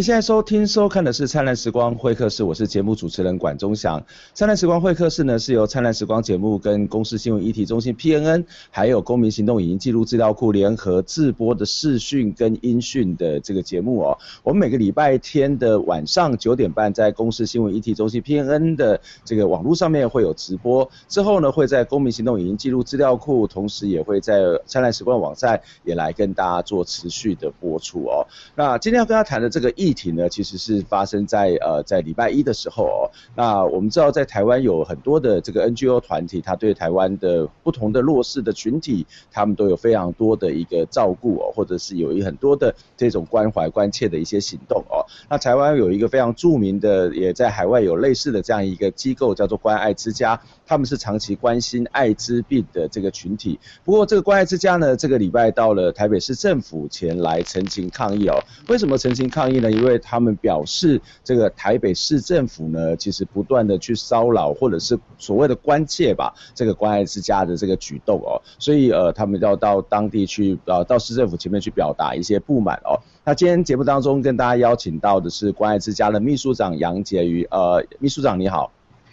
[0.00, 4.02] 您现在收听收看的是灿烂时光会客室，我是节目主持人管中祥。
[4.32, 14.16] 灿烂时光会客室呢，是由灿烂时光节目跟公司新闻议题中心 PNN，还有公民行动影音记录资料库联合制播的视讯跟音讯的这个节目哦。
[14.42, 28.26] 我们每个礼拜天的晚上九点半，在公司新闻议题中心 PNN 的这个网络上面会有直播，之后呢会在公民行动影音记录资料库，同时也会在灿烂时光网站也来跟大家做持续的播出哦。
[28.54, 29.70] 那今天要跟大家谈的这个。
[29.80, 33.10] 议题呢，其实是发生在呃在礼拜一的时候哦。
[33.34, 45.04] 那我们知道，在台湾有很多的这个 NGO 团体，他对台湾的不同的弱势的群体，他们都有非常多的一个照顾哦，或者是有一很多的这种关怀关切的一些行动哦。
[45.28, 53.58] 那台湾有一个非常著名的，也在海外有类似的这样一个机构，叫做关爱之家，他们是长期关心艾滋病的这个群体。
[53.84, 58.38] 不过，这个关爱之家呢，这个礼拜到了台北市政府前来陈情抗议哦。
[58.68, 59.70] 为什么陈情抗议呢？
[59.80, 73.00] 因为他们表示，这个台北市政府呢，其实不断的去骚扰或者是所谓的关切吧，这个关爱之家的这个举动哦，所以呃，他们要到当地去，呃，到市政府前面去表达一些不满哦。
[73.24, 78.70] 那今天节目当中跟大家邀请到的是关爱之家的秘书长杨杰瑜，呃，秘书长你好。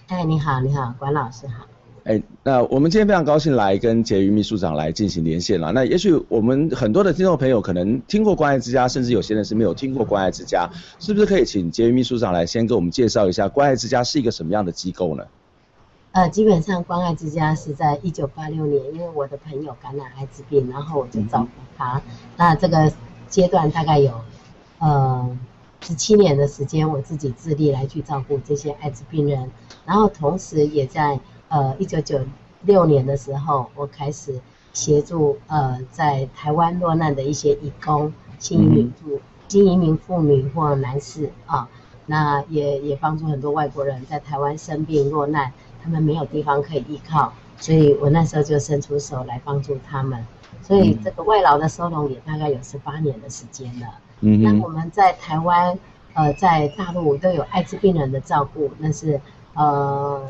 [0.07, 1.76] 哎，你好，你好，管老师好。
[2.07, 5.73] 哎，那我们今天非常高兴来跟婕妤秘书长来进行连线了。
[5.73, 10.69] 那也许我们很多的听众朋友可能听过关爱之家，甚至有些人是没有听过关爱之家，
[10.99, 15.25] 是不是可以请婕妤秘书长来先给我们介绍一下关爱之家是一个什么样的机构呢？
[16.13, 21.97] 呃，基本上关爱之家是在一九八六年，因为我的朋友感染艾滋病，然后我就照顾他。
[21.97, 22.01] 嗯、
[22.37, 22.89] 那这个
[23.27, 24.13] 阶段大概有
[24.79, 25.37] 呃
[25.81, 29.51] 十七年的时间，我自己自立来去照顾这些艾滋病人，
[29.85, 31.16] 然后同时也在。
[31.49, 32.19] 呃，一九九
[32.63, 34.39] 六年的时候，我开始
[34.73, 41.69] 协助呃，在台湾落难的一些义工、新移民妇、新移民妇女或男士啊，
[42.05, 50.25] 那也也帮助很多外国人在台湾生病落难，他们没有地方可以依靠，所以我那时候就伸出手来帮助他们，
[50.61, 53.87] 所以这个外劳的收容也大概有十八年的时间了。
[54.19, 55.77] 嗯，那我们在台湾
[56.13, 59.21] 呃，在大陆都有艾滋病人的照顾，那是
[59.53, 60.21] 呃。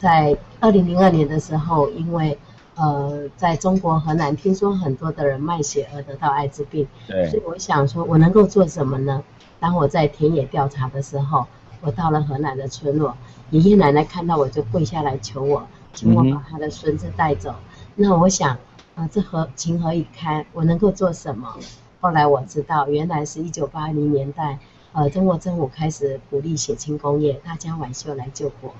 [0.00, 2.38] 在二零零二年的时候，因为
[2.74, 9.22] 呃，在中国河南听说很多的人卖血而得到艾滋病，对，所以我想说，我能够做什么呢？
[9.58, 11.46] 当我在田野调查的时候，
[11.82, 13.14] 我到了河南的村落，
[13.50, 17.50] 爷爷奶奶看到我就跪下来求我，请我把他的孙子带走。
[17.50, 18.52] 嗯、那我想，
[18.94, 20.46] 啊、呃，这何情何以堪？
[20.54, 21.54] 我能够做什么？
[22.00, 24.58] 后来我知道，原来是一九八零年代，
[24.92, 28.72] 呃，中国政府开始鼓励血清工业，大家挽袖来救国。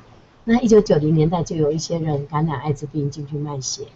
[0.44, 3.86] 那一九九零年代就有一些人感染艾滋病进去卖血，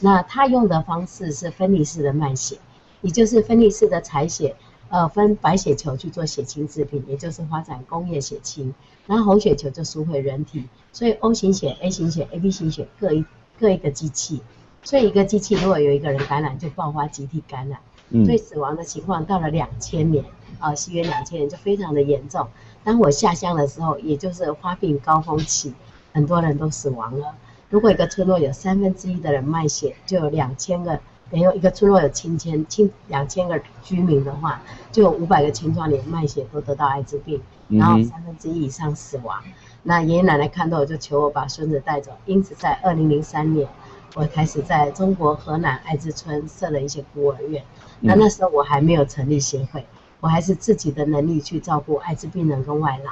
[0.00, 2.56] 那他用的方式是分离式的卖血，
[3.00, 4.54] 也就是分离式的采血，
[4.90, 8.72] 呃，分白血球去做血清制品，也就是发展工业血清，
[9.06, 13.24] 然后红血球就输回人体，所以 O 型血、A 型血、AB 型血各一
[13.58, 14.40] 各一个机器，
[14.84, 17.80] 所以一个机器如果有一个人感染，就爆发集体感染，
[18.24, 20.24] 所以死亡的情况到了两千年，
[20.60, 22.46] 啊、呃，西元两千年就非常的严重。
[22.84, 25.74] 当我下乡的时候，也就是发病高峰期。
[26.12, 27.34] 很多人都死亡了。
[27.70, 30.96] 如果一个村落有三分之一的人卖血，就有两千个；
[31.30, 39.42] 等于一个村落有七千千两千个居民的话，就有五百个青壮年卖血都得到艾滋病，然后三分之一以上死亡。
[39.44, 39.52] 嗯、
[39.82, 42.12] 那爷爷奶奶看到我就求我把孙子带走。
[42.24, 43.68] 因此，在二零零三年，
[44.14, 47.62] 我开始在中国河南艾滋村设了一些孤儿院。
[48.00, 49.84] 那那时候我还没有成立协会，
[50.20, 53.10] 我还是自己的能力去照顾艾滋病人跟外劳。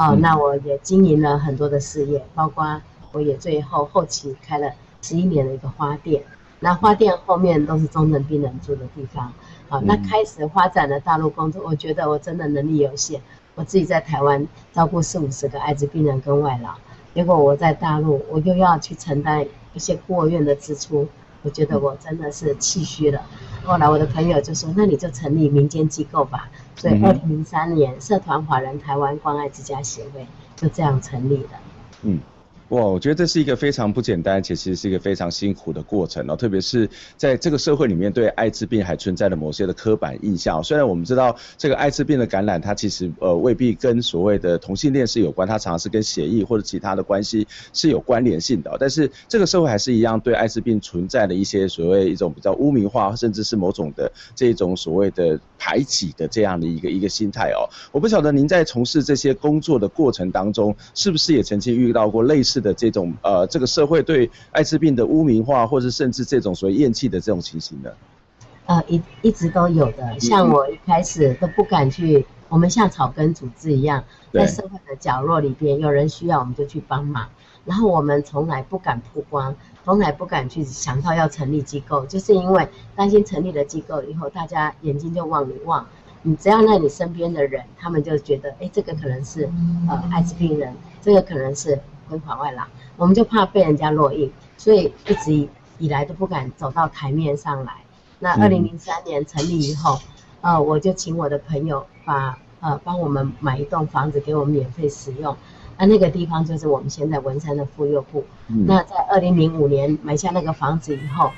[0.00, 2.80] 哦，那我也经营了很多的事业，包括
[3.12, 4.72] 我也最后后期开了
[5.02, 6.24] 十一年的一个花店，
[6.58, 9.30] 那花店后面都是中等病人住的地方。
[9.68, 13.20] 好，那开始发展了大陆工作，我觉得我真的能力有限，
[13.54, 16.70] 我自己在台湾照顾四五十个艾滋病人跟外劳，
[17.14, 19.44] 结果我在大陆我又要去承担
[19.74, 21.06] 一些孤儿院的支出。
[21.42, 23.22] 我觉得我真的是气虚了，
[23.64, 30.26] 后来我的朋友就说：“那你就成立民间机构吧。”所以，二零零三年，社团法人台湾关爱之家协会
[30.56, 31.50] 就这样成立了。
[32.02, 32.20] 嗯。
[32.70, 36.36] 哇，我觉得这是一个非常不简单，且其实是一个非常辛苦的过程哦。
[36.36, 40.62] 特别是在这个社会里面，对艾滋病还存在着某些的刻板印象。
[40.62, 48.76] 虽然我们知道这个艾滋病的感染，它其实呃未必跟所谓的同性恋是有关，它常常是跟血液或者其他的关系是有关联性的。
[48.78, 57.66] 但是这个社会还是一样对艾滋病存在的一些所谓一种比较污名化，甚至是某种的这种所谓的排挤的这样的一个一个心态哦。
[57.90, 67.90] 我不晓得您在从事这些工作的过程当中，是不是也曾经遇到过类似的这种呃，这个社会对艾滋病的污名化，或者甚至这种所谓厌弃的这种情形呢？
[68.66, 70.20] 呃，一一直都有的。
[70.20, 77.28] 像我一开始都不敢去我们像草根组织一样，在社会的角落里边，有人需要我们就去帮忙。
[77.64, 79.54] 然后我们从来不敢曝光，
[79.84, 85.86] 从来不敢去想到要成立机构，就是因为担心成立了机构以后，大家眼睛就往里望。
[86.22, 89.50] 你只要那你身边的人，他们就觉得，哎，这个可能是
[89.88, 91.80] 呃艾滋病人，这个可能是
[92.10, 95.48] 婚房外啦，我们就怕被人家落印，所以一直以
[95.78, 97.72] 以来都不敢走到台面上来。
[98.18, 99.98] 那二零零三年成立以后，
[100.40, 105.36] 呃，我就请我的朋友把呃帮我们买一栋房子给我们免费使用，
[105.78, 108.24] 那那个地方就是我们现在文山的妇幼部。
[108.48, 111.30] 嗯、那在二零零五年买下那个房子以后，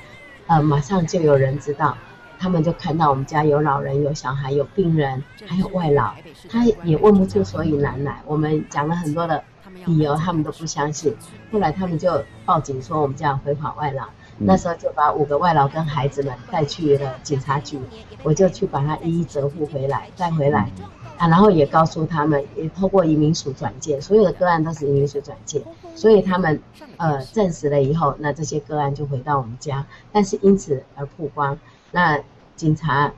[0.47, 1.95] 呃，马上就有人知道。
[2.43, 6.13] 他们就看到我们家有老人、有小孩、有病人，还有外劳，
[6.49, 8.21] 他也问不出所以然来。
[8.25, 9.41] 我们讲了很多的
[9.85, 11.15] 理由，他们都不相信。
[11.53, 14.03] 后来他们就报警说我们家有违法外劳，
[14.37, 17.79] 那时候就把五个外劳跟孩子们带去了警察局，
[18.23, 20.69] 我就去把他一一折付回来，带回来
[21.17, 25.63] 啊，然后也告诉他们，也透过移民署转介，所有的个案都是移民署转介，
[25.95, 26.61] 所以他们
[26.97, 31.57] 呃证实了以后，那这些个案就回到我们家，但是因此而曝光，
[31.89, 32.21] 那。
[32.55, 33.11] 警察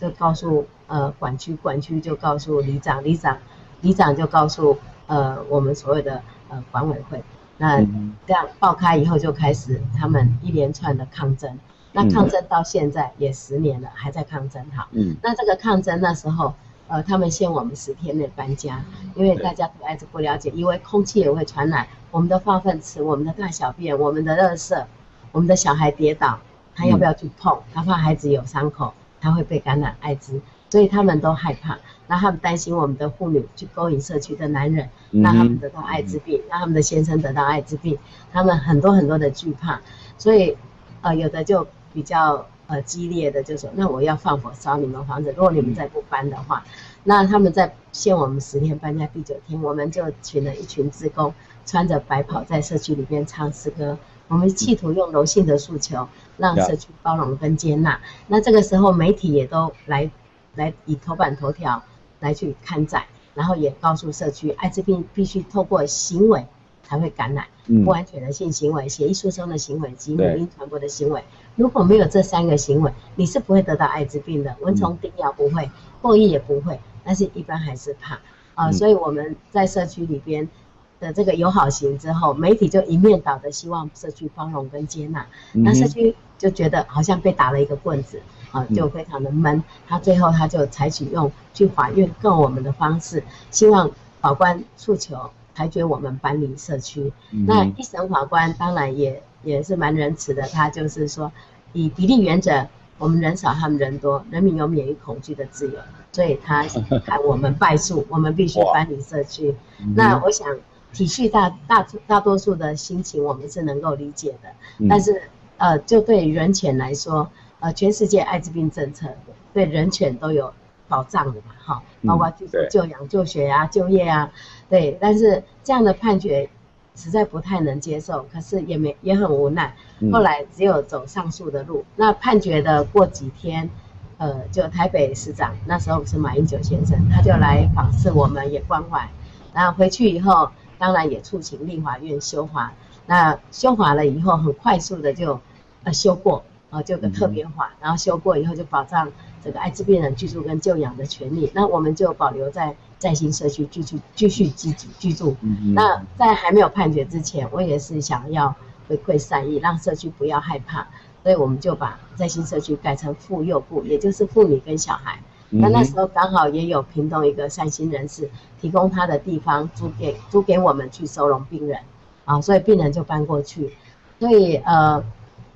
[0.00, 3.38] 就告诉呃管区，管区就告诉里长，里长
[3.80, 7.22] 里长就告诉呃我们所有的呃管委会，
[7.58, 7.80] 那
[8.26, 11.58] 这样爆开以后就开始他们一连串的抗争，
[11.92, 14.88] 那抗争到现在也十年了，还在抗争哈。
[14.92, 15.16] 嗯。
[15.22, 16.54] 那这个抗争那时候
[16.88, 18.84] 呃他们限我们十天内搬家，
[19.14, 24.84] 因为大家对艾滋不了解，因为空气也会传染，我们的化粪池、我们的大小便、我们的垃圾、
[25.32, 26.38] 我们的小孩跌倒。
[26.76, 27.58] 他要不要去碰？
[27.72, 30.40] 他怕孩子有伤口，他会被感染艾滋，
[30.70, 31.78] 所以他们都害怕。
[32.06, 37.98] 那他们担心我们的妇女去勾引社区的男人，让他们得到艾滋病，让他们的先生得到艾滋病，
[38.32, 39.80] 他们很多很多的惧怕。
[40.18, 40.56] 所以，
[41.00, 46.64] 呃，有的就比较呃激烈的就说，那我要放火烧你们房子，如果你们再不搬的话，
[47.02, 51.34] 那他们在限我们十天搬家第九天，我们就请了一群志工，
[51.64, 53.98] 穿着白袍在社区里面唱诗歌。
[54.28, 58.00] 我们企图用柔性的诉求，让社区包容跟接纳。
[58.26, 60.10] 那这个时候，媒体也都来，
[60.54, 61.82] 来以头版头条
[62.18, 66.44] 来去刊载，然后也告诉社区，艾滋病必须透过行为
[66.82, 67.46] 才会感染，
[67.84, 71.22] 不安全的性行为、血液输送的行为及母婴传播的行为。
[71.54, 74.56] 如果没有这三个行为，你是不会得到艾滋病的。
[74.60, 75.70] 蚊虫叮咬不会，
[76.02, 78.18] 唾液也不会，但是一般还是怕
[78.56, 78.72] 啊。
[78.72, 80.48] 所以我们在社区里边。
[80.98, 88.20] 的这个友好型之后，媒体就一面倒的希望社区包容跟接纳，那社区就觉得好像被打了一个棍子，
[88.50, 89.62] 啊，就非常的闷。
[89.86, 93.90] 他最后他就采取用去法院告我们的方式，希望
[94.22, 97.12] 法官诉求裁决我们搬离社区。
[97.30, 101.30] 那一审法官当然也也是蛮仁慈的，他就是说
[101.74, 102.66] 以比例原则，
[102.96, 105.78] 我们人少他们人多，人民有免于恐惧的自由，
[106.10, 106.64] 所以他
[107.04, 109.54] 看我们败诉，我们必须搬离社区。
[109.94, 110.48] 那我想。
[110.96, 114.48] 体恤大大大多数的心情，我们是能够理解的。
[114.78, 115.20] 嗯、但是，
[115.58, 117.28] 呃，就对人权来说，
[117.60, 119.06] 呃，全世界艾滋病政策
[119.52, 120.54] 对人权都有
[120.88, 124.32] 保障的嘛，哈，包括就就养、就学啊、就业啊，
[124.70, 124.96] 对。
[124.98, 126.48] 但是这样的判决
[126.94, 129.76] 实在不太能接受，可是也没也很无奈。
[130.10, 131.80] 后来只有走上诉的路。
[131.80, 133.68] 嗯、那判决的过几天，
[134.16, 139.06] 呃，就台北市长那时候是马英九先生，他就来访视我们，也关怀。
[139.52, 140.50] 然后回去以后。
[140.78, 142.72] 当然也促请立法院修法，
[143.06, 145.40] 那修法了以后，很快速的就
[145.84, 149.10] 呃修过，呃就个特别法，然后修过以后就保障
[149.44, 154.86] 这个艾滋病人居住跟就养的权利，那我们就保留在在新社区继续继续居住。
[154.98, 155.36] 居住。
[155.74, 158.54] 那在还没有判决之前，我也是想要
[158.88, 160.86] 回馈善意，让社区不要害怕，
[161.22, 165.20] 所以我们就把在新社区改成妇幼部，也就是妇女跟小孩。
[165.60, 171.78] 那那时候刚好也有屏东一个善心人士提供他的地方租给租给我们去收容病人，
[172.24, 173.72] 啊，所以病人就搬过去。
[174.18, 175.02] 所以呃，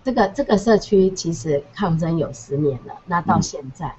[0.04, 2.94] 这个这个社区其实抗争有十年了。
[3.06, 3.94] 那到现在，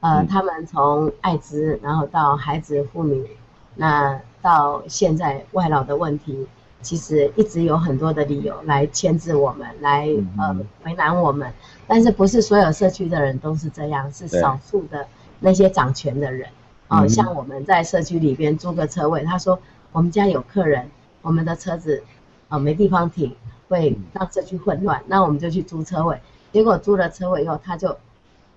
[0.00, 3.26] 呃，他们从艾滋，然后到孩子妇女，
[3.74, 6.46] 那到现在外劳的问题，
[6.80, 10.08] 其实一直有很多的理由来牵制我们，来
[10.38, 11.52] 呃为难我们。
[11.86, 15.06] 但是不是所有社区的人都是这样，是少数的。
[15.40, 16.48] 那些掌权的人，
[16.88, 19.58] 哦，像我们在社区里边租个车位，他说
[19.92, 20.88] 我们家有客人，
[21.22, 22.02] 我们的车子，
[22.48, 23.34] 哦，没地方停，
[23.68, 26.18] 会让社区混乱，那我们就去租车位。
[26.52, 27.96] 结果租了车位以后，他就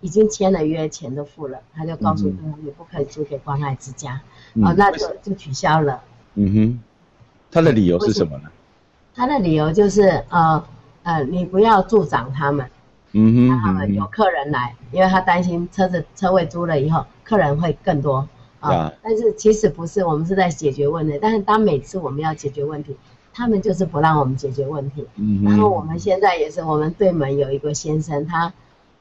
[0.02, 4.22] 已经签了约，钱都付了，他就告诉他你不可以租给关爱之家，
[4.56, 6.02] 哦，那就就取消了。
[6.36, 6.80] 嗯哼，
[7.52, 8.50] 他的理由是什么呢？
[9.16, 10.64] 他的理由就是呃
[11.04, 12.70] 呃，你不要助长他们。
[13.14, 18.28] 嗯哼，他们有客人来，因为他担心车子车位租了以后，客人会更多，
[18.60, 21.18] 啊.但是其实不是，我们是在解决问题。
[21.22, 22.96] 但是当每次我们要解决问题，
[23.34, 25.08] 他们就是不让我们解决问题。
[25.16, 25.44] 嗯。
[25.44, 28.52] 然后我们现在也是，我们对门有一个先生，他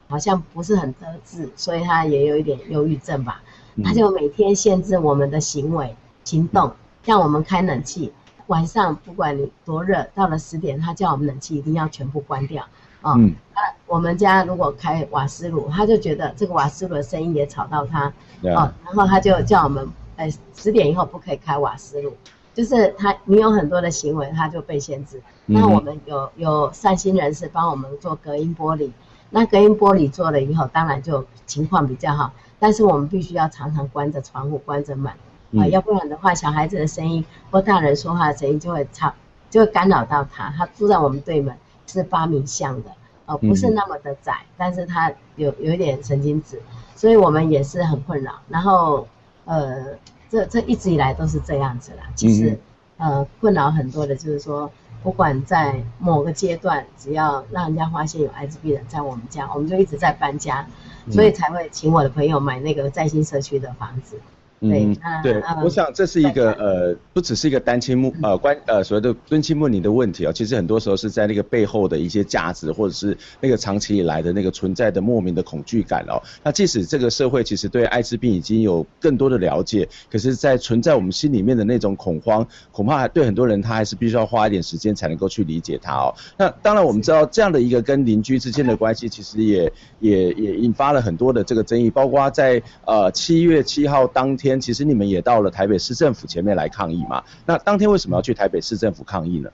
[0.07, 3.41] 好像不是很得志，所以他也有一点忧郁症吧。
[3.83, 6.71] 他就每天限制我们的行为行动，
[7.03, 8.11] 像我们开冷气，
[8.47, 12.65] 晚上不管你多热，到了十点，他叫我们冷气一定要全部关掉。
[13.01, 18.11] 哦、嗯，那我们家如果开瓦斯炉，他就觉得这个瓦斯炉的声音也吵到他，
[18.41, 22.17] 嗯、哦，然后他就叫我们，呃，十点以后不可以开瓦斯炉，
[22.53, 25.21] 就是他你有很多的行为，他就被限制。
[25.45, 28.91] 那、嗯、我们有有善心人士帮我们做隔音玻璃，
[29.29, 35.17] 那隔音玻璃做了以后，当然就情况比较好，但是我们必须要常常关着窗户，关着门，啊、
[35.51, 39.13] 嗯呃，要不然的话，小孩子的声音或大人说话的声音就会吵，
[39.51, 40.51] 就会干扰到他。
[40.57, 41.55] 他住在我们对门。
[41.87, 42.91] 是八米巷的，
[43.25, 46.61] 呃，不是那么的窄，嗯、但是它有有一点神经质，
[46.95, 48.33] 所以我们也是很困扰。
[48.49, 49.07] 然后，
[49.45, 49.97] 呃，
[50.29, 52.03] 这这一直以来都是这样子啦。
[52.15, 52.59] 其实，
[52.97, 54.69] 嗯、呃，困扰很多的就是说，
[55.01, 60.67] 不管在某个阶段，只要让人家发现有艾滋病人在我们家，我们就一直在搬家，
[61.09, 64.19] 所以才会请我的朋友买那个在新社区的房子。
[64.59, 76.19] 对，嗯，对，我想这是一个呃，不只是一个单亲目呃关呃所谓的敦亲睦邻的问题啊，其实很多时候是在那个背后的一些价值，或者是那个长期以来的那个存在的莫名的恐惧感哦。
[76.43, 86.11] 那即使这个社会其实对艾滋病已经有更多的了解，可是，在存在我们心里面的那种恐慌，恐怕还对很多人他还是必须要花一点时间才能够去理解它哦。
[86.35, 94.46] 那当然我们知道这样的一个跟邻居之间的关系，其实也也也引发了很多的这个争议，包括在呃七月七号当天。
[94.47, 97.21] 天，其实你们也到了台北市政府前面来抗议嘛？
[97.45, 99.49] 那当天为什么要去台北市政府抗议呢？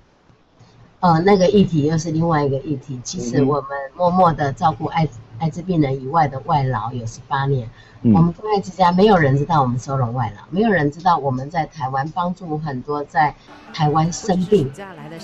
[0.99, 2.99] 呃，那个议题又是另外一个议题。
[3.03, 5.07] 其实我们默默的照顾艾
[5.39, 7.69] 艾滋病人以外的外劳有十八年。
[8.03, 13.35] 嗯、我们关爱之家没有人知道我们收容外劳，没有人知道我们在台湾帮助很多在
[13.73, 14.71] 台湾生病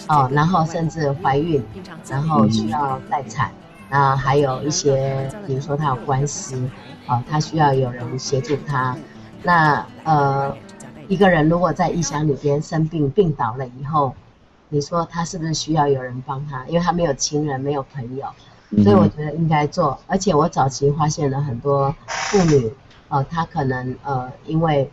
[0.07, 1.63] 哦、呃，然后甚至怀孕，
[2.09, 3.51] 然后需要待产，
[3.89, 6.57] 然后还有一些比如说他有官司，
[7.07, 8.97] 哦、呃，他需要有人协助他。
[9.41, 10.55] 那呃，
[11.07, 14.13] 一个人如果在异乡里边生病病倒了以后，
[14.67, 16.65] 你说他是不是需要有人帮他？
[16.67, 18.27] 因为他没有亲人，没有朋友，
[18.83, 19.97] 所以我觉得应该做。
[20.07, 22.71] 而且我早期发现了很多妇女，
[23.07, 24.91] 呃，她可能呃因为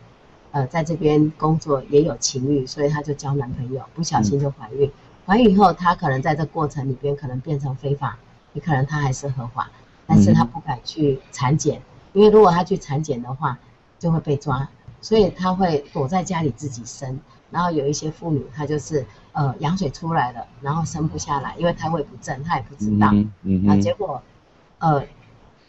[0.52, 4.90] 呃在这边工作也有情欲，所以她就交男朋友，不小心就怀孕。
[5.26, 8.16] 怀孕以后，她可能在这过程里边可能变成非法，
[8.52, 9.68] 也可能她还是合法，
[10.06, 13.58] 但是她不敢去产检，因为如果她去产检的话。
[13.98, 14.68] 就会被抓，
[15.00, 17.20] 所以他会躲在家里自己生。
[17.48, 23.08] 然后有一些妇女，她就是呃羊水出来了，然后生不下来，因为胎位不正，她也不知道。
[23.12, 23.64] 嗯嗯。
[23.64, 24.20] 那结果
[24.78, 25.04] 呃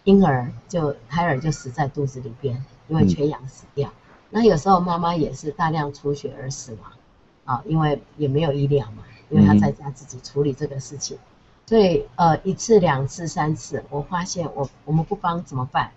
[0.03, 3.89] 婴儿就胎儿就死在肚子里边，因为缺氧死掉。
[3.89, 3.93] 嗯、
[4.31, 6.91] 那有时候妈妈也是大量出血而死亡
[7.45, 11.17] 啊，因为也没有医疗嘛，因为她在家自己处理这个事情。
[11.67, 15.91] 所以呃一次两次三次，我发现我我们不帮怎么办？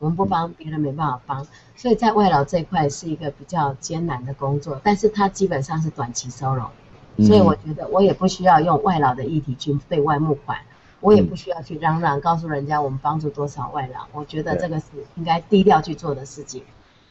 [0.00, 1.46] 我们不帮别人没办法帮，
[1.76, 6.68] 所以在外劳这一块是一个比较艰难的工作，但是它基本上是短期收容，
[7.26, 10.58] 所以我觉得我也不需要用外劳的议题去对外募款，
[11.00, 16.62] 我也不需要去嚷嚷告诉人家我们帮助多少外劳，我觉得这个是应该低调去做的事情。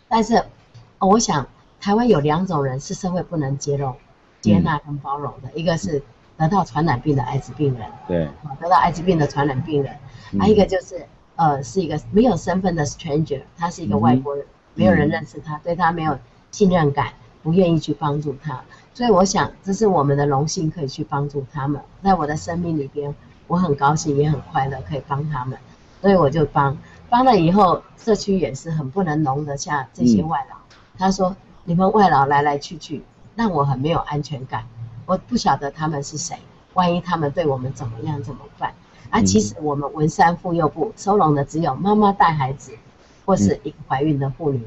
[0.08, 0.44] 但是
[1.00, 1.48] 我想
[1.80, 3.96] 台湾有两种人是社会不能接容、
[4.40, 6.04] 接纳跟包容的，一个是
[6.38, 8.28] 得到传染病的艾滋病人，对，
[8.60, 9.98] 得到艾滋病的传染病人，
[10.40, 11.08] 还有一个就是。
[11.44, 16.18] 呃，是一个没有身份的 stranger，他是一个外国人，嗯、没有人认识他，对他没有
[16.52, 18.62] 信任感，不愿意去帮助他。
[18.94, 21.82] 所以我想，这是我们的荣幸，可以去帮助他们。
[22.02, 23.14] 在我的生命里边，
[23.48, 25.60] 我很高兴，也很快乐，可以帮他们。
[26.00, 26.78] 所以我就帮，
[27.10, 30.56] 帮了以后，社区也是很不能容得下这些外劳。
[30.56, 31.36] 嗯、他说
[31.66, 33.04] ：“你们外劳来来去去，
[33.36, 34.64] 让我很没有安全感。
[35.06, 36.38] 我不晓得他们是谁，
[36.74, 38.74] 万一他们对我们怎么样怎么办？”
[39.13, 42.72] 啊，其实我们文山妇幼部收容的只有妈妈带孩子，
[43.25, 44.63] 或是一个怀孕的妇女，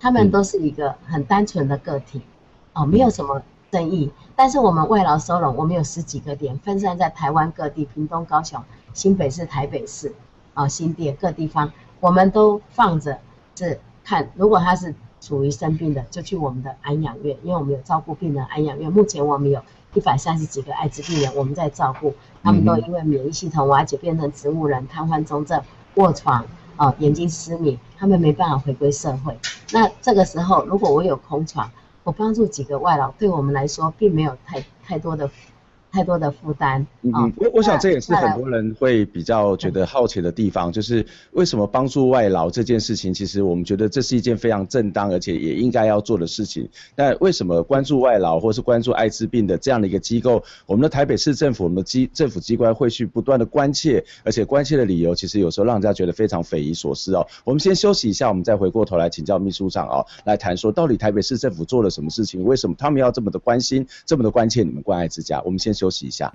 [0.00, 2.22] 他们都是一个很单纯的个体，
[2.72, 4.10] 哦，没有什么争议。
[4.34, 8.64] 但是我们外劳收容，我们有十几个点，分散在台湾各地，屏东、高雄、
[8.94, 10.14] 新北市、台北市，
[10.54, 13.18] 啊，新店各地方，我们都放着
[13.54, 19.62] 是看，如果他是属于生病的，就去我们的安养院，因为我们有照顾病人安养院，目前我们有。
[19.94, 25.60] 一百三十几个艾滋病人，我们在照顾，他们都因为免疫系统瓦解变成植物人、瘫痪重症、
[25.94, 26.44] 卧床，
[26.76, 29.36] 啊、呃，眼睛失明，他们没办法回归社会。
[29.72, 31.70] 那这个时候，如果我有空床，
[32.04, 35.30] 我帮助几个外劳，对我们来说并没有太太多的
[35.90, 36.86] 太多的负担。
[37.02, 46.68] 嗯嗯，我我想这也是很多人会比较觉得好奇的地方，就是为什么帮助外劳这件事情，其实我们觉得这是一件非常正当而且也应该要做的事情。
[46.94, 57.26] 但为什么关注外劳或是关注艾滋病的这样的一个机构，我们的台北市政府、我们的机政府机关会去不断的关切，而且关切的理由其实有时候让人家觉得非常匪夷所思哦。
[57.44, 65.40] 我们先休息一下，我们再回过头来请教秘书长哦，来谈说到底台北市政府做了什么事情，为什么他们要这么的关心，这么的关切你们关爱之家？
[65.44, 66.30] 我们先休息一下。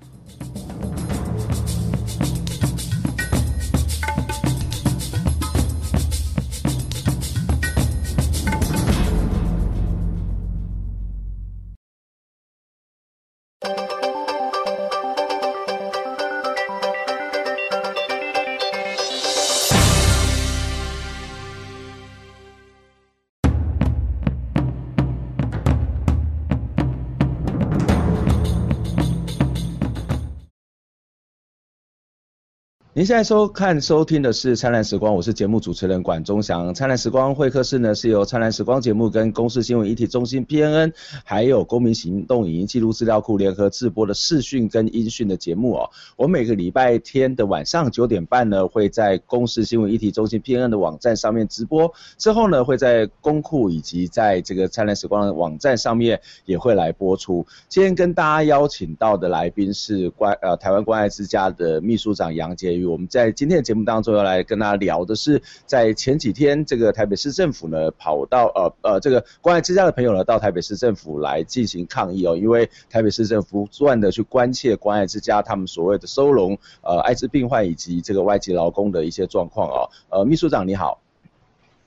[32.96, 36.70] 您现在收看、收听的是《灿烂时光》，我是节目主持人管中祥。
[36.74, 45.90] 《灿烂时光会客室》呢是由《灿烂时光》节目跟公视新闻议题中心 PNN，还有公民行动影音记录资料库联合制播的视讯跟音讯的节目哦。
[46.16, 57.46] 我每个礼拜天的晚上九点半呢，会在公视新闻议题中心 PNN 的网站上面直播，之后呢会在公库以及在这个《灿烂时光》的网站上面也会来播出。
[57.68, 62.85] 今天跟大家邀请到的来宾是关呃台湾关爱之家的秘书长杨洁瑜。
[62.86, 79.90] 我们在今天的节目当中要来跟大家聊的是，在前几天这个台北市政府呢跑到呃呃这个关爱之家的朋友呢到台北市政府来进行抗议哦，因为台北市政府不断的去关切关爱之家他们所谓的收容呃艾滋病患以及这个外籍劳工的一些状况哦。
[80.08, 81.00] 呃，秘书长你好。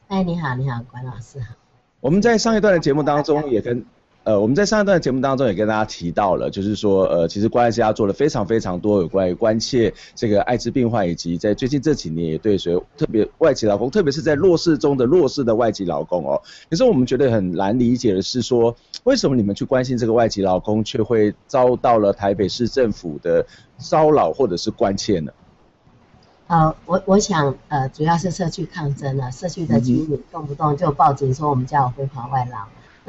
[0.07, 1.55] 哎，你好，你好，关老师好。
[1.99, 3.85] 我们在上一段的节目当中也跟。
[4.29, 16.39] 呃，我们在上一段节目当中也跟大家提到了，就是说，呃，其实关爱之家做了非常非常多有关于关切这个艾滋病患，以及在最近这几年也对所有特别外籍劳工，特别是在弱势中的弱势的外籍劳工哦。
[16.69, 23.43] 可是我们觉得很难理解的是说，为什么你们去关心这个外籍劳工，却会遭到了台北市政府的
[23.79, 25.31] 骚扰或者是关切呢？
[26.45, 32.59] 呃，我我想，呃，主要是社区抗争了，社区的居民动不动就报警说我们家有非法外劳。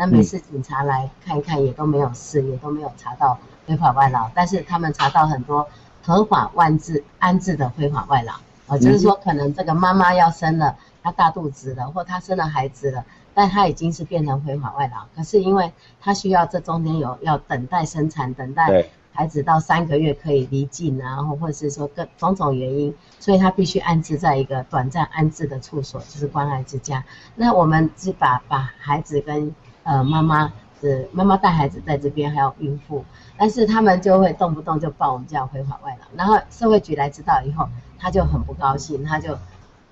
[0.01, 5.69] 那每次警察来看一看，也都没有事，也都没有查到非法外劳，但是他们查到很多
[6.03, 8.33] 合法万置安置的非法外劳，
[8.67, 27.05] 啊，就是说可能这个妈妈要生了，她大肚子了，或她生了孩子了，但她已经是变成非法外劳，可是因为她需要这中间有要等待生产，等待孩子到三个月可以离境啊，或或者是说各种种原因，所以她必须安置在一个短暂安置的处所，就是关爱之家。
[27.35, 33.05] 那我们是把把孩子跟呃，妈妈是妈妈带孩子在这边，还有孕妇，
[33.37, 39.39] 但是他们就会动不动就报我们家非法外了，然后社会局来知道以后，他就很不高兴，他就，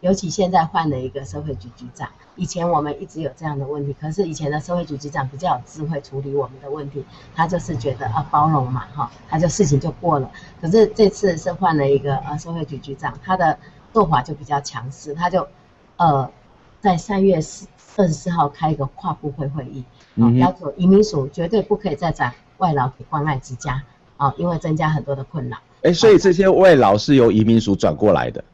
[0.01, 13.59] 尤其现在换了一个社会局局长，以前我们一直有这样的问题，可是以前的社会局局长比较有智慧处理我们的问题，他就是觉得啊包容嘛哈，他就事情就过了，可是这次是换了一个呃社会局局长，他的
[13.93, 15.49] 做法就比较强势，他就
[15.97, 16.31] 呃
[16.81, 17.67] 在三月四。
[17.97, 19.83] 二十四号开一个跨部会会议，
[20.21, 23.83] 啊，要求移民署绝对不可以再转外劳给关爱之家，
[24.17, 25.57] 啊，因为增加很多的困扰。
[25.79, 28.45] 哎、欸，所以这些外劳是由移民署转过来的？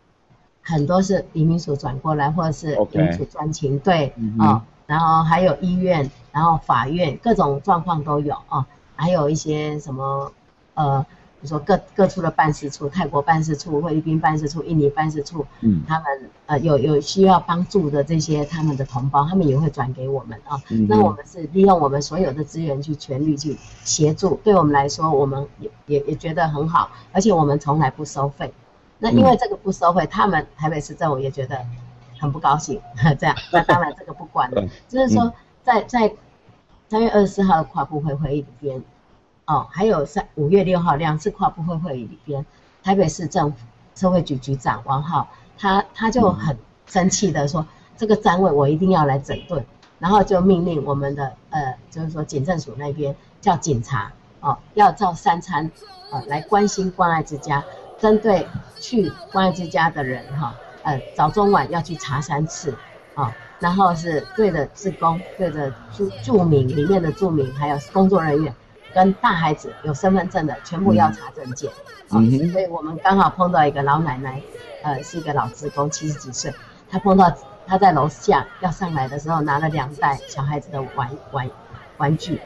[0.63, 10.33] 很多是移民署转过来，或者是移民署专勤队，啊，然后还有医院，然后法院，各种状况都有啊，还有一些什么，
[10.73, 11.05] 呃。
[11.45, 20.59] 比如说各各处的办事处，泰国办事处、菲律宾办事处、印尼办事处，嗯，他们呃有有需要帮助的这些他们的同胞，他们也会转给我们啊。
[20.71, 28.51] 嗯、那我们是利用我们所有的资源去全力去协助，对我们来说，我们也也也觉得很好，而且我们从来不收费。
[28.99, 31.61] 那因为这个不收费，他们台北市政府也觉得
[32.19, 32.81] 很不高兴，
[33.21, 33.37] 这样。
[33.53, 35.31] 那当然这个不管了，就是说
[35.63, 36.11] 在在
[36.89, 38.83] 三月二十四号的跨部会会议里边。
[39.47, 42.47] 哦，还有三五月六号两次跨部会会议里边，
[42.83, 43.59] 台北市政府
[43.95, 45.29] 社会局局长王浩，
[45.59, 49.63] 他他就很生气的说，这个单位我一定要来整顿，
[49.99, 55.71] 然后就命令我们的呃，就是说警政署那边叫警察哦，要照三餐，
[56.11, 57.63] 呃，来关心关爱之家，
[57.99, 58.47] 针对
[58.81, 60.55] 去关爱之家的人哈，
[60.85, 62.75] 呃，早中晚要去查三次，
[63.15, 63.31] 哦，
[63.61, 68.55] 然后是对着职工，对着住住民里面的住民，还有工作人员。
[68.95, 71.71] 跟大孩子有身份证的，全部要查证件。
[72.11, 72.53] 嗯哼、哦。
[72.53, 74.41] 所以我们刚好碰到一个老奶奶，
[74.83, 76.55] 呃，是一个老职工，七十几岁。
[76.89, 77.33] 她碰到
[77.67, 81.51] 她在楼下要上来的时候，拿了两袋小孩子的玩玩
[81.97, 82.41] 玩具。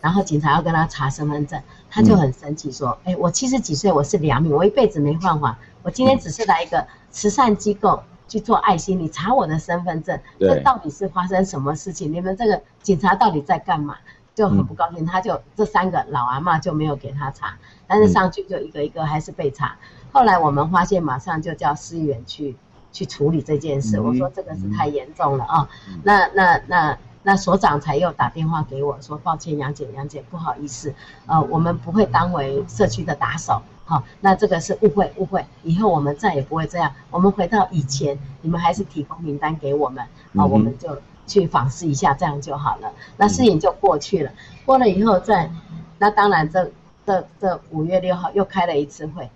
[0.00, 12.12] 然后警察要跟她查身份证，她就很生气说：“哎、嗯欸，我七十几岁，我是良民，我一辈子没犯法，我今天只是来一个慈善机构去做爱心，你查我的身份证，这到底是发生什么事情？
[12.12, 13.96] 你们这个警察到底在干嘛？”
[14.34, 17.54] 就很不高兴，他就这三个老阿妈就没有给他查，
[17.86, 19.76] 但是上去就一个一个还是被查。
[20.10, 22.56] 后来我们发现，马上就叫市议员去
[22.92, 24.00] 去处理这件事。
[24.00, 25.68] 我说这个是太严重了啊，
[26.02, 30.94] 那那那那所长才又打电话给我说，抱歉杨姐杨姐不好意思，
[31.26, 40.02] 呃我们不会当为社区的打手，好，那这个是误会误会，以后我们再也不会这样，我们回到以前，你们还是提供名单给我们
[40.34, 40.96] 啊，我们就。
[41.26, 42.92] 去访视一下，这样就好了。
[43.16, 44.32] 那事情就过去了。
[44.64, 45.50] 过了以后再，
[45.98, 46.70] 那当然这
[47.06, 49.30] 这这五月六号又开了一次会，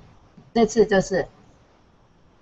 [0.53, 1.27] 这次就是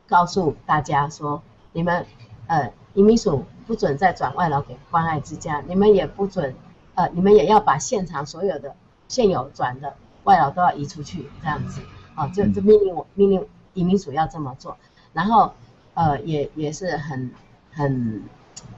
[0.09, 2.07] 告诉大家说，你们
[2.47, 6.55] 呃移民署不准再转外劳给关爱之家，你们也不准
[6.95, 8.75] 呃你们也要把现场所有的
[9.09, 11.81] 现有转的外劳都要移出去，这样子
[12.15, 14.77] 啊，就就命令我命令移民署要这么做，
[15.13, 15.53] 然后
[15.95, 17.31] 呃也也是很
[17.73, 18.23] 很。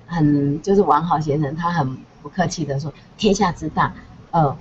[0.07, 3.93] 很就是王好先生，他很不客气的说：“天下之大，
[4.31, 4.57] 呃，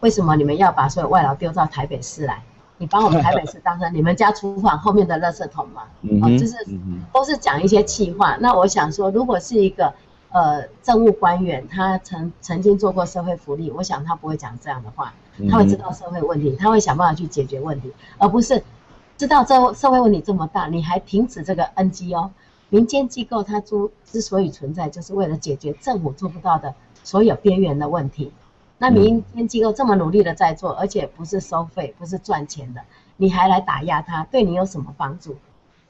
[0.00, 2.42] 为什么你们要把所有外劳丢到台北市来？
[2.78, 5.82] 你把我们台北市当成你们家厨房后面的垃圾桶吗？
[6.22, 6.56] 哦，就是
[7.12, 8.36] 都是讲一些气话。
[8.40, 9.92] 那我想说，如果是一个
[10.30, 15.12] 呃政务官员，他曾曾经做过社会福利，我想他不会讲这样的话，
[15.50, 18.62] 他会知道社会问题，他会想办法去解决问题，而不是
[19.18, 22.30] 知道这社会问题这么大，你还停止这个 NGO。”
[22.70, 28.32] 民间机构它之之所以存在，就是为了解决政府做不到的所有边缘的问题。
[28.78, 32.80] 那民间机构这么努力的在做，而且不是收费，不是赚钱的，
[33.16, 35.36] 你还来打压它，对你有什么帮助？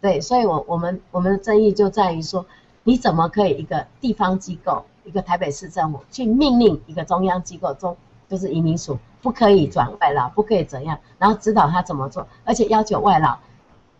[0.01, 2.45] 对，所以我我们我们的争议就在于说，
[2.83, 7.97] 你怎么可以一个地方机构，一个台北市政府去命令一个中央机构中，
[8.29, 13.39] 就是移民署不可以转外劳，不可以怎样，然后指导他怎么做，而且要求外劳。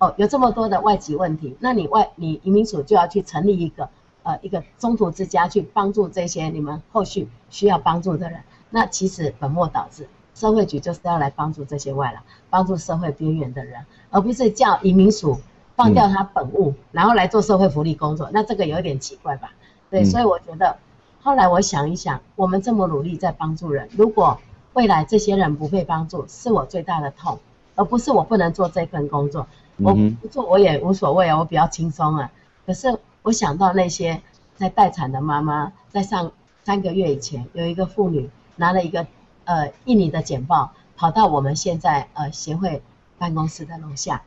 [0.01, 3.91] 哦，有这么多的外籍问题，那你外你移民署就要去成立一个
[4.23, 8.41] 呃一个中途之家，去帮助这些你们后续需要帮助的人。
[8.71, 15.39] 那其实本末倒置，社会局就是要来帮助这些外劳，帮助社会边缘的人，而不是叫移民署
[15.77, 18.31] 放掉他本务，嗯、然后来做社会福利工作。
[18.33, 19.53] 那这个有点奇怪吧？
[19.91, 20.79] 对，嗯、所以我觉得
[21.21, 24.41] 后来我想一想，我们这么努力在帮助人，如果
[24.73, 27.39] 未来这些人不被帮助，是我最大的痛，
[27.75, 29.47] 而不是我不能做这份工作。
[29.83, 32.31] 我不做我也无所谓啊，我比较轻松啊。
[32.67, 34.23] 可是我想到那些
[34.55, 36.33] 在待产的妈妈，在上
[36.65, 39.07] 三个月以前，有一个妇女拿了一个
[39.45, 42.83] 呃印尼的简报，跑到我们现在呃协会
[43.19, 44.23] 办公室的楼下，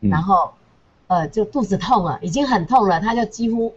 [0.00, 0.54] 然后
[1.06, 3.74] 呃就肚子痛了，已经很痛了，她就几乎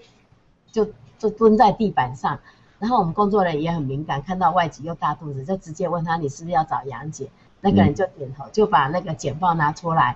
[0.72, 2.40] 就就蹲在地板上。
[2.80, 7.30] 然后我们工作人员也很敏感，看到外籍又大肚子，就直接问她，你是不是要找杨姐？
[7.60, 10.16] 那个人就点头，就把那个简报拿出来，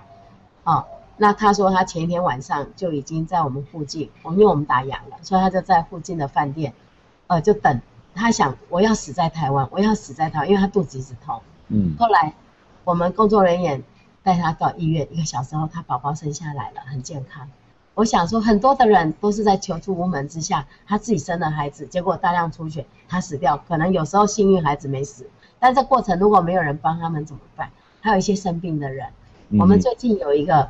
[0.64, 0.84] 哦。
[1.22, 6.74] 那他说他前一天晚上就已经在我们附近，我们因为我们打烊了，所以他就在附近的饭店，
[7.28, 7.80] 呃，就等。
[8.12, 11.40] 他想我要死在台湾，我要死在台湾，因为他肚子一直痛。
[11.68, 11.94] 嗯。
[11.96, 12.34] 后来
[12.82, 13.84] 我们工作人员
[14.24, 17.48] 带他到医院，一个小时后他宝宝生下来了，很健康。
[17.94, 23.62] 我想说很多的人都是在求助无门之下，他自己生了孩子，结果大量出血，他死掉。
[23.68, 25.30] 可能有时候幸运孩子没死，
[25.60, 27.70] 但这过程如果没有人帮他们怎么办？
[28.00, 29.06] 还有一些生病的人，
[29.60, 30.68] 我们最近有一个。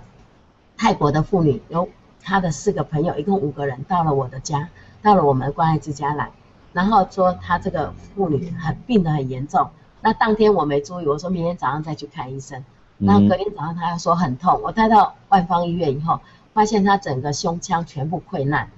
[0.82, 1.88] 泰国的妇女有
[2.20, 4.68] 她的四个朋友，一共五个人到了我的家，
[5.00, 6.32] 到了我们关爱之家来，
[6.72, 9.70] 然后说她这个妇女很病得很严重。
[10.00, 12.64] 那当天我没注意，我说明天早上再去看医生。
[12.98, 16.18] 然后隔天早上她又说很痛，我带到万方医院以后，
[16.52, 18.68] 发现她整个胸腔全部溃烂。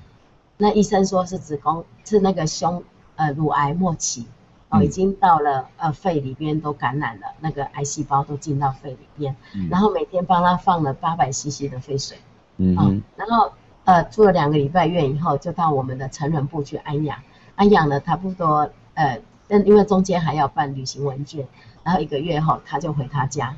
[0.59, 2.85] 那医生说是子宫是那个胸
[3.17, 4.27] 呃乳癌末期。
[4.75, 12.19] 哦，已经到了呃肺里边都感染了，那个癌细胞都进到肺里边，嗯、然后每天帮他放了八百 CC 的废水，
[12.57, 13.53] 嗯、哦，然后
[13.85, 17.19] 呃住了两个礼拜院以后，就到我们的成人部去安养，
[17.55, 21.47] 安养了差不多呃，但因为中间还要办旅行文件，
[21.83, 23.55] 然后一个月后他就回他家，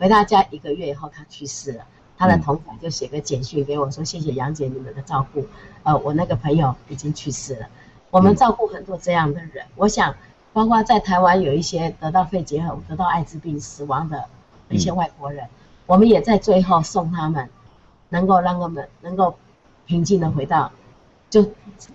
[0.00, 1.84] 回他家一个月以后他去世了，
[2.18, 5.46] 他的同伙就写个简讯给我说，谢谢杨姐你们的照顾，
[5.84, 7.68] 呃我那个朋友已经去世了，
[8.10, 10.14] 我们照顾很多这样的人，嗯、我想。
[10.56, 14.24] 包括在台湾有一些得到肺结核、得到艾滋病死亡的
[14.70, 15.50] 一些外国人，嗯、
[15.84, 17.46] 我们也在最后送他们，
[18.08, 19.36] 能够让他们能够
[19.84, 20.72] 平静的回到，
[21.28, 21.44] 就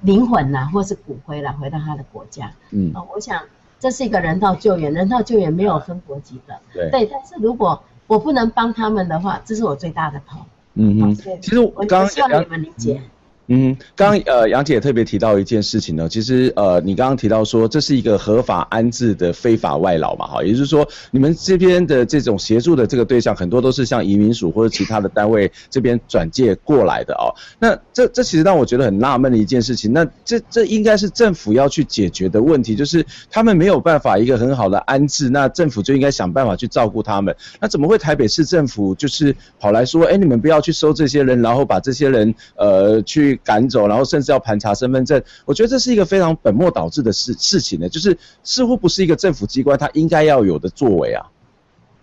[0.01, 2.51] 灵魂呐、啊，或是骨灰啦，回到他的国家。
[2.69, 3.41] 嗯，我想
[3.79, 6.59] 这是一个人道救援，人道救援没有分国籍的。
[6.71, 10.39] 对，对，但是如果我不能帮他们的话，这是我最大的痛。
[10.75, 13.01] 嗯嗯，其实我刚刚希望你们理解。
[13.03, 13.09] 嗯，
[13.53, 27.27] 嗯刚呃杨姐也特别提到一件事情呢，其实呃你刚刚提到说这是一个合法安置的非法外劳嘛，哈，也就是说你们这边的这种协助的这个对象很多都是像移民署或者其他的单位这边转介过来的哦。
[27.59, 37.35] 那这这其实让我觉得很纳闷的一件事情，那这这应该是政府要去解决的问题，就是他们没有办法一个很好的安置，那政府就应该想办法去照顾他们。
[37.59, 43.40] 那怎么会台北市政府就是跑来说，哎，你们不要去收这些人，然后把这些人呃去。
[43.43, 51.25] 赶走，然后甚至要盘查身份证，我觉得这是一个非常本末倒置的事事情呢，就是似乎不是一个政府机关它应该要有的作为啊。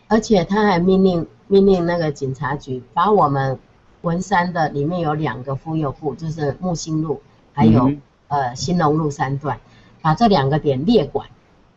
[0.08, 3.58] 而且他还命令命令那个警察局把我们
[4.00, 7.20] 文山的里面有两个妇幼部，就是木星路
[7.52, 9.60] 还有、嗯、呃新隆路三段，
[10.00, 11.28] 把这两个点列管。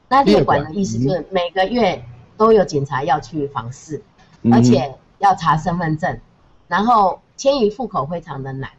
[0.08, 2.04] 那列管的意思就是每个月
[2.38, 4.02] 都有警察要去访视，
[4.43, 6.19] 嗯、而且要查身份证，
[6.67, 8.69] 然后迁移户口非常的难。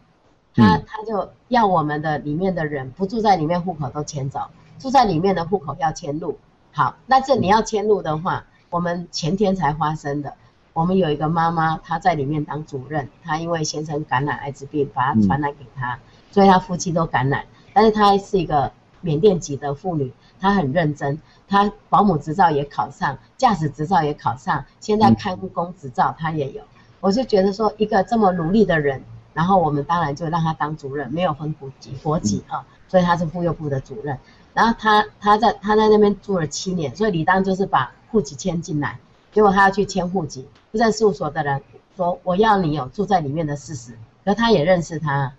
[0.55, 6.39] 他他就要我们的里面的人不住在里面，户口都迁走，住在里面的户口要迁入。
[6.73, 10.35] 好，那这你要迁入的话，我们前天才发生的，
[10.73, 15.99] 我们有一个妈妈，她在里面当主任，她因为先生感染艾滋病，把她传染给她，
[16.31, 17.45] 所以她夫妻都感染。
[17.73, 26.63] 但是她是一个缅甸籍的妇女，她很认真，她保姆执照也考上，驾驶执照也考上，现在看护工执照她也有。
[27.01, 29.03] 我就觉得说，一个这么努力的人。
[29.35, 34.19] 然后我们当然就让他当主任，没有分国籍国籍啊，所以他是妇幼部的主任。
[34.55, 38.99] 然后他他在他在那边住了七年，所以理当就是把户籍迁进来。
[39.33, 41.63] 结果他要去迁户籍，不在事务所的人
[41.97, 43.97] 说，我要你有住在里面的事实。
[44.25, 45.33] 可他也认识他，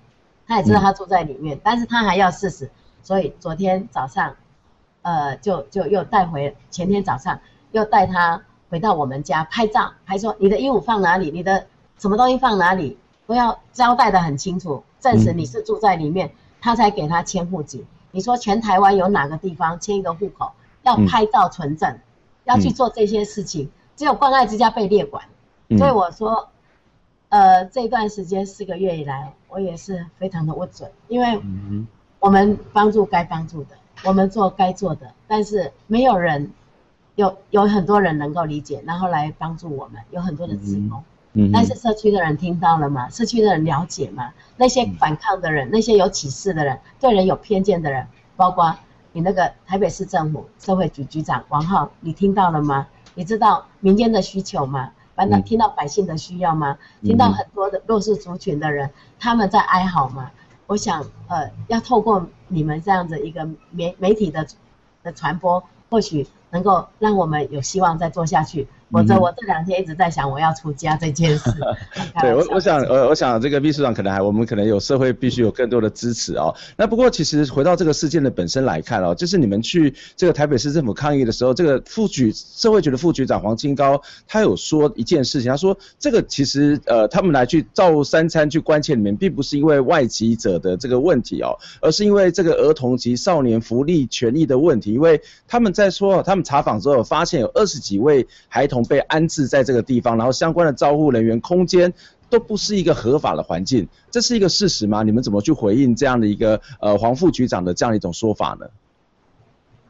[0.47, 2.71] 他也知道他住在里面，但是他还要事实。
[3.03, 4.35] 所以昨天早上，
[5.03, 7.39] 呃，就就又带回，前天早上
[7.71, 11.67] 又带他回到我们家拍照，还说你的衣服放哪里，你的
[11.99, 12.97] 什么东西放哪里。
[13.25, 16.31] 都要交代的很清楚，证实你是住在里面，嗯、
[16.61, 17.85] 他才给他迁户籍。
[18.11, 20.51] 你说全台湾有哪个地方迁一个户口
[20.83, 22.01] 要拍照存证，嗯、
[22.43, 25.23] 要去做这些事情，只有关爱之家被列管。
[25.69, 26.49] 嗯、所以我说，
[27.29, 31.41] 呃，这段时间四个月以来，我也是非常的不准，因为
[32.19, 33.69] 我们帮助该帮助的，
[34.03, 36.51] 我们做该做的，但是没有人
[37.15, 41.03] 有有很多人能够理解，然后来帮助我们，有很多的职工。
[41.51, 43.09] 但是社区的人听到了吗？
[43.09, 44.31] 社区的人了解吗？
[44.55, 48.75] 那些反抗的人，那些有歧视的人，对人有偏见的人，包括
[49.11, 52.87] 你那个台北市政府社会局局长王浩，你听到了吗？
[53.15, 54.91] 你知道民间的需求吗？
[55.15, 56.77] 反正听到百姓的需要吗？
[57.01, 60.31] 听到很多的弱势族群的人他们在哀嚎吗？
[60.67, 64.45] 我想，呃，要透过你们这样子一个媒媒体的
[65.03, 68.67] 的传播，或许能够让我们有希望再做下去。
[68.93, 71.51] 我这我这两天一直在想我要出家这件事。
[72.21, 76.53] 对，我我想呃我想这个秘书长可能还我们可能有社会必须有更多的支持哦。
[76.77, 98.82] 那不过其实回到这个事件的本身来看哦，就是你们去这个台北市政府抗议的时候，这个副局社会局的副局长黄清高他有说一件事情，他说这个其实呃他们来去照三餐去关切你们，并不是因为外籍者的这个问题哦，而是因为这个儿童及少年福利权益的问题，因为他们在说他们查访之后发现有二十几位孩童。
[98.85, 101.93] 被安置在这个地方，然后相关的照护人员空间
[102.29, 105.03] 都不是一个合法的环境，这是一个事实吗？
[105.03, 108.65] 你们怎么去回应这样的一个呃黄副局长的这样一种说法呢？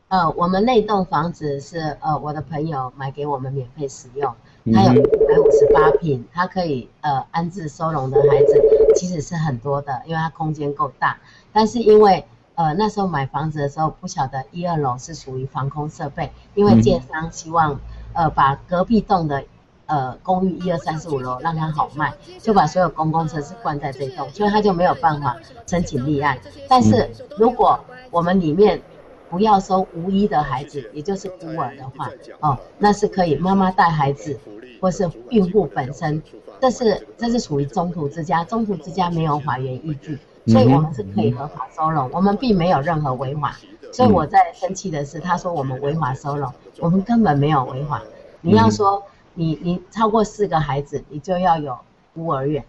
[0.10, 4.36] 呃，我们那栋房子是呃我的朋友买给我们免费使用，
[4.74, 8.62] 它有一百五十八平，它可以呃安置收容的孩子
[8.96, 11.18] 其实是很多的，因为它空间够大，
[11.52, 12.26] 但是因为
[12.56, 17.80] 呃那时候买房子的时候不晓得一二楼是属于防空设备，因为建商希望。
[18.14, 19.44] 呃，把隔壁栋的
[19.86, 26.38] 呃公寓一二三四五楼让它好卖，就把所有公共设施关在这栋，所以他就没有办法申请立案。
[26.70, 27.80] 但是如果
[28.12, 28.82] 我们里面
[29.30, 34.40] 不要收无依的孩子，也就是孤儿的话，哦，那是可以妈妈带孩子，
[34.80, 36.22] 或是孕妇本身，
[36.62, 43.56] 这是这是属于中途之家，中途之家没有法院依据，所以我们是可以合法收容，我们并没有任何违法。
[43.92, 48.02] 所以我在生气的是，他说我们违法收容，我们根本没有违法。
[48.42, 49.04] 你要说
[49.36, 51.78] 你你超过四个孩子，你就要有
[52.14, 52.66] 孤儿院，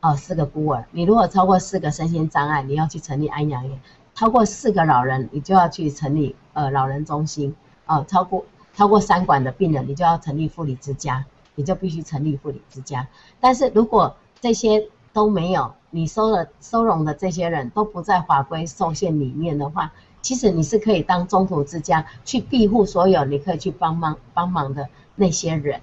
[0.00, 0.84] 哦，四个孤儿。
[0.90, 3.78] 你如果超过四个身心障碍，你要去成立安养院；
[4.14, 7.54] 超过四个老人，你就要去成立呃老人中心。
[7.86, 13.06] 哦，超过超过三管的病人，你就要成立护理之家，你就必须成立护理之家。
[13.40, 19.90] 但是如果这些都没有，你收了收容的这些人都不在法规受限里面的话。
[20.20, 25.82] 其实你是可以当中途之家去庇护所有你可以去帮忙帮忙的那些人，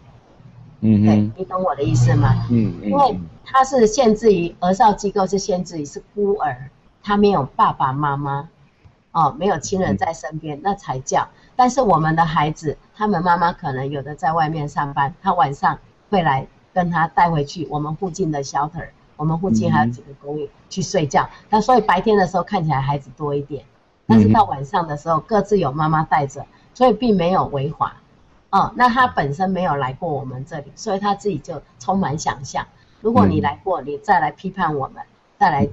[0.80, 2.48] 嗯对，你懂我的意思吗？
[2.50, 2.90] 嗯嗯。
[2.90, 6.72] 因为他是限制于儿少机构，是限制于是孤儿，
[7.04, 8.50] 他没有爸爸妈妈，
[9.12, 11.30] 哦，没有亲人在身边，嗯、那才叫。
[11.56, 15.78] 但是我们的孩子，他们妈妈可能有的在外面上班，他晚上
[16.10, 18.88] 会来跟他带回去我们附近的 shelter，
[19.22, 21.30] 我们附近还有几个公寓、嗯、去睡觉。
[21.52, 23.64] 那所以白天的时候看起来孩子多一点，
[24.08, 27.98] 但是到晚上的时候各自有妈妈带着，所以并没有违法。
[28.50, 32.66] 哦，那他本身没有来过我们这里，所以他自己就充满想象。
[33.00, 35.04] 如果你来过，你再来批判我们，
[35.38, 35.70] 再来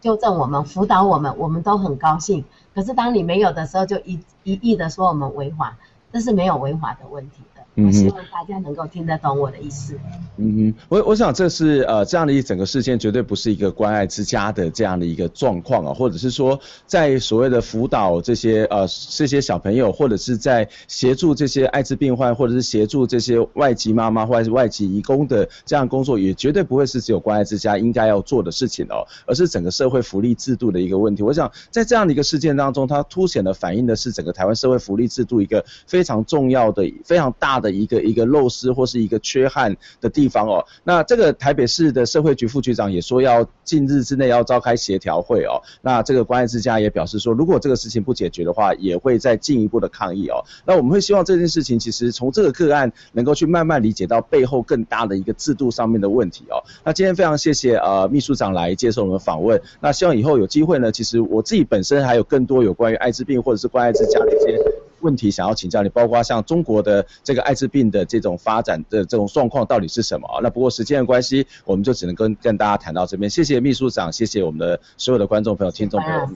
[0.00, 2.44] 纠正我们、辅导我们，我们都很高兴。
[2.72, 5.76] 可是当你没有的时候，就一一意的说我们违法，
[6.12, 7.42] 这是没有违法的问题。
[7.74, 9.98] 我希望大家能够听得懂我的意思。
[10.36, 31.22] 嗯哼，我我想这是呃这样的一整个事件绝对不是一个关爱之家的这样的一个状况啊，或者是说在所谓的辅导这些呃这些小朋友，或者是在协助这些艾滋病患，或者是协助这些外籍妈妈或者是外籍移工的这样工作，也绝对不会是只有关爱之家应该要做的事情哦，而是整个社会福利制度的一个问题。
[31.22, 37.72] 我想在这样的一个事件当中，它凸显的反映的是整个台湾社会福利制度一个非常重要的、非常大的。
[37.72, 50.44] 一个一个漏失或是一个缺憾的地方哦，那这个台北市的社会局副局长也说要近日之内要召开协调会哦，那这个关爱之家也表示说，如果这个事情不解决的话，也会再进一步的抗议哦。
[50.66, 56.62] 那我们会希望这件事情其实从这个个案能够去慢慢理解到背后更大的一个制度上面的问题哦。
[56.84, 64.71] 那今天非常谢谢呃秘书长来接受我们访问，那希望以后有机会呢，其实我自己本身还有更多有关于艾滋病或者是关爱之家的一些。
[65.02, 70.26] 问题想要请教你，包括像中国的这个艾滋病的这种发展的这种状况到底是什么？
[70.42, 73.28] 那不过时间的关系，我们就只能跟跟大家谈到这边。
[73.28, 76.28] 谢谢秘书长，谢谢我们的所有的观众朋友、听众朋友，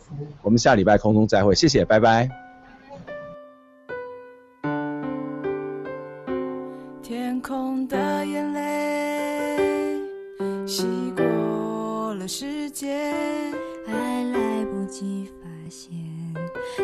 [0.42, 2.28] 我们下礼拜空中再会，谢谢，拜拜。
[7.02, 10.00] 天空的眼泪，
[10.66, 10.84] 洗
[11.16, 13.12] 过了世界，
[13.86, 13.92] 还
[14.32, 16.15] 来不及发现。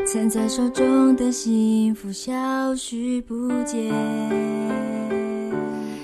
[0.07, 3.93] 攥在手中的幸福消失不见，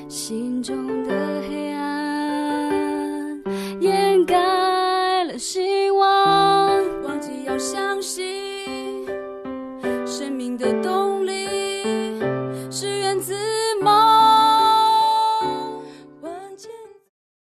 [0.08, 3.42] 心中的黑暗
[3.80, 6.68] 掩盖了希望，
[7.04, 8.24] 忘记要相信
[10.06, 10.97] 生命的动。